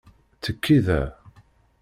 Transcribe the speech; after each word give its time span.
Tekki 0.41 0.77
da! 0.87 1.01